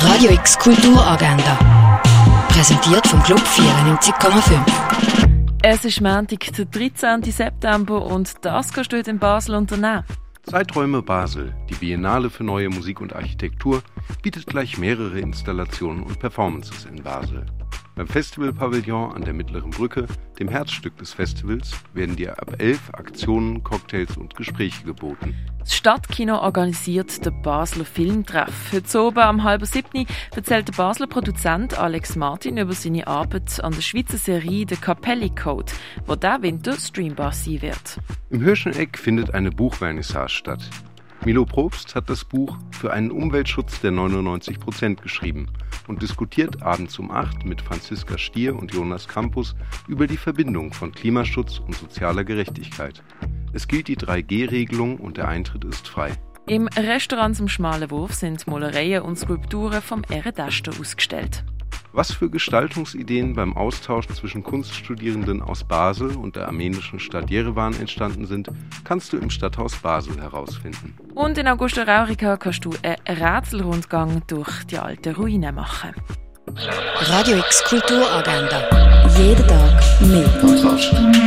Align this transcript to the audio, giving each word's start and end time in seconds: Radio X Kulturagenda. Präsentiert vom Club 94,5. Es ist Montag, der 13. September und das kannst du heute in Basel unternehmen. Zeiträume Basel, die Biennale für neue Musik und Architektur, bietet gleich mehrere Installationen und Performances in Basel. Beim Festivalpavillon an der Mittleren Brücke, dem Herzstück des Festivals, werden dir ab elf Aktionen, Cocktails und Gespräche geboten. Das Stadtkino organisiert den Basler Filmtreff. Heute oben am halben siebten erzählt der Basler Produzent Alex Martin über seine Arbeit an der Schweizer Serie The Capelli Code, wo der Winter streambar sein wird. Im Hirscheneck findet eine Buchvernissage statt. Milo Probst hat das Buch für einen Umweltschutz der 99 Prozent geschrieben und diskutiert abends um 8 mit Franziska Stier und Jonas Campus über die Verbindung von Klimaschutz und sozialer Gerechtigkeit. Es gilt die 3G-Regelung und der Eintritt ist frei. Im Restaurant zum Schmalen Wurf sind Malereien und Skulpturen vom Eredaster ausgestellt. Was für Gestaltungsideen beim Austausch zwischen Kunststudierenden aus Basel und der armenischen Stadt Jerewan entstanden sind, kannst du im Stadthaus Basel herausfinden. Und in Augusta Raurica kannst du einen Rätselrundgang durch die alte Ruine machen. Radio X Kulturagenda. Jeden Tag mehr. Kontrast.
Radio 0.00 0.30
X 0.30 0.56
Kulturagenda. 0.58 1.58
Präsentiert 2.48 3.04
vom 3.08 3.20
Club 3.24 3.40
94,5. 3.40 4.60
Es 5.62 5.84
ist 5.84 6.00
Montag, 6.00 6.52
der 6.56 6.66
13. 6.66 7.24
September 7.24 8.06
und 8.06 8.32
das 8.42 8.72
kannst 8.72 8.92
du 8.92 8.98
heute 8.98 9.10
in 9.10 9.18
Basel 9.18 9.56
unternehmen. 9.56 10.04
Zeiträume 10.44 11.02
Basel, 11.02 11.52
die 11.68 11.74
Biennale 11.74 12.30
für 12.30 12.44
neue 12.44 12.68
Musik 12.68 13.00
und 13.00 13.12
Architektur, 13.12 13.82
bietet 14.22 14.46
gleich 14.46 14.78
mehrere 14.78 15.18
Installationen 15.18 16.04
und 16.04 16.20
Performances 16.20 16.84
in 16.84 17.02
Basel. 17.02 17.44
Beim 17.98 18.06
Festivalpavillon 18.06 19.12
an 19.12 19.24
der 19.24 19.34
Mittleren 19.34 19.70
Brücke, 19.70 20.06
dem 20.38 20.46
Herzstück 20.46 20.96
des 20.98 21.14
Festivals, 21.14 21.72
werden 21.94 22.14
dir 22.14 22.38
ab 22.40 22.54
elf 22.58 22.90
Aktionen, 22.92 23.64
Cocktails 23.64 24.16
und 24.16 24.36
Gespräche 24.36 24.84
geboten. 24.84 25.34
Das 25.58 25.74
Stadtkino 25.74 26.38
organisiert 26.38 27.26
den 27.26 27.42
Basler 27.42 27.84
Filmtreff. 27.84 28.70
Heute 28.72 29.02
oben 29.02 29.18
am 29.18 29.42
halben 29.42 29.66
siebten 29.66 30.06
erzählt 30.32 30.68
der 30.68 30.74
Basler 30.74 31.08
Produzent 31.08 31.76
Alex 31.76 32.14
Martin 32.14 32.58
über 32.58 32.72
seine 32.72 33.04
Arbeit 33.08 33.58
an 33.64 33.72
der 33.72 33.80
Schweizer 33.80 34.16
Serie 34.16 34.64
The 34.68 34.76
Capelli 34.76 35.30
Code, 35.30 35.72
wo 36.06 36.14
der 36.14 36.40
Winter 36.40 36.74
streambar 36.74 37.32
sein 37.32 37.62
wird. 37.62 37.98
Im 38.30 38.44
Hirscheneck 38.44 38.96
findet 38.96 39.34
eine 39.34 39.50
Buchvernissage 39.50 40.28
statt. 40.28 40.70
Milo 41.24 41.44
Probst 41.44 41.96
hat 41.96 42.08
das 42.08 42.24
Buch 42.24 42.56
für 42.70 42.92
einen 42.92 43.10
Umweltschutz 43.10 43.80
der 43.80 43.90
99 43.90 44.60
Prozent 44.60 45.02
geschrieben 45.02 45.48
und 45.88 46.02
diskutiert 46.02 46.62
abends 46.62 46.98
um 46.98 47.10
8 47.10 47.44
mit 47.44 47.60
Franziska 47.60 48.16
Stier 48.18 48.54
und 48.54 48.72
Jonas 48.72 49.08
Campus 49.08 49.56
über 49.88 50.06
die 50.06 50.16
Verbindung 50.16 50.72
von 50.72 50.92
Klimaschutz 50.92 51.58
und 51.58 51.74
sozialer 51.74 52.24
Gerechtigkeit. 52.24 53.02
Es 53.52 53.66
gilt 53.66 53.88
die 53.88 53.96
3G-Regelung 53.96 54.98
und 54.98 55.16
der 55.16 55.28
Eintritt 55.28 55.64
ist 55.64 55.88
frei. 55.88 56.12
Im 56.46 56.68
Restaurant 56.68 57.36
zum 57.36 57.48
Schmalen 57.48 57.90
Wurf 57.90 58.14
sind 58.14 58.46
Malereien 58.46 59.02
und 59.02 59.18
Skulpturen 59.18 59.82
vom 59.82 60.02
Eredaster 60.08 60.72
ausgestellt. 60.78 61.44
Was 61.92 62.12
für 62.12 62.28
Gestaltungsideen 62.30 63.34
beim 63.34 63.56
Austausch 63.56 64.06
zwischen 64.08 64.42
Kunststudierenden 64.42 65.42
aus 65.42 65.64
Basel 65.64 66.16
und 66.16 66.36
der 66.36 66.46
armenischen 66.46 67.00
Stadt 67.00 67.30
Jerewan 67.30 67.74
entstanden 67.78 68.26
sind, 68.26 68.48
kannst 68.84 69.12
du 69.12 69.16
im 69.16 69.30
Stadthaus 69.30 69.76
Basel 69.76 70.20
herausfinden. 70.20 70.94
Und 71.14 71.38
in 71.38 71.48
Augusta 71.48 71.82
Raurica 71.82 72.36
kannst 72.36 72.64
du 72.64 72.72
einen 72.82 72.96
Rätselrundgang 73.06 74.22
durch 74.26 74.64
die 74.64 74.78
alte 74.78 75.16
Ruine 75.16 75.52
machen. 75.52 75.94
Radio 77.00 77.38
X 77.38 77.64
Kulturagenda. 77.64 78.62
Jeden 79.16 79.46
Tag 79.46 80.00
mehr. 80.00 80.28
Kontrast. 80.40 81.17